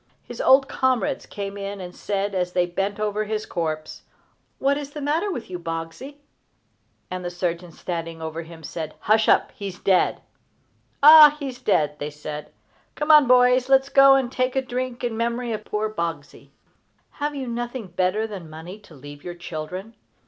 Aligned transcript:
His 0.23 0.41
old 0.41 0.67
comrades 0.67 1.27
came 1.27 1.59
in 1.59 1.79
and 1.79 1.95
said, 1.95 2.33
as 2.33 2.53
they 2.53 2.65
bent 2.65 2.99
over 2.99 3.25
his 3.25 3.45
corpse: 3.45 4.01
"What 4.57 4.75
is 4.75 4.89
the 4.93 4.99
matter 4.99 5.31
with 5.31 5.47
you, 5.47 5.59
Boggsey?" 5.59 6.21
The 7.11 7.29
surgeon 7.29 7.71
standing 7.71 8.19
over 8.19 8.41
him 8.41 8.63
said: 8.63 8.95
"Hush 9.01 9.29
up! 9.29 9.51
he 9.51 9.67
is 9.67 9.77
dead!" 9.77 10.21
"Ah, 11.03 11.37
he 11.39 11.49
is 11.49 11.61
dead!" 11.61 11.99
they 11.99 12.09
said. 12.09 12.51
"Come, 12.95 13.27
boys, 13.27 13.69
let 13.69 13.81
us 13.81 13.89
go 13.89 14.15
and 14.15 14.31
take 14.31 14.55
a 14.55 14.63
drink 14.63 15.03
in 15.03 15.15
memory 15.15 15.51
of 15.53 15.65
poor 15.65 15.87
Boggsey!" 15.87 16.49
Have 17.19 17.35
you 17.35 17.45
nothing 17.47 17.85
better 17.85 18.25
than 18.25 18.49
money 18.49 18.79
to 18.79 18.95
leave 18.95 19.23
your 19.23 19.35
children? 19.35 19.93